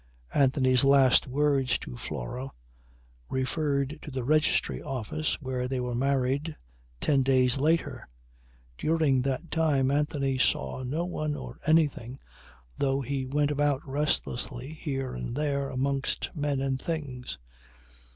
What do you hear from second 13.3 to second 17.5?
about restlessly, here and there, amongst men and things.